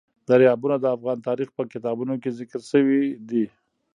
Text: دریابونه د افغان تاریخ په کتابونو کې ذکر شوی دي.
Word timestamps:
دریابونه 0.29 0.75
د 0.79 0.85
افغان 0.95 1.17
تاریخ 1.27 1.49
په 1.57 1.63
کتابونو 1.73 2.13
کې 2.21 2.35
ذکر 2.39 2.61
شوی 2.71 3.03
دي. 3.29 3.45